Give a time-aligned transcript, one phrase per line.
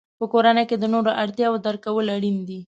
[0.19, 2.59] په کورنۍ کې د نورو اړتیاوو درک کول اړین دي.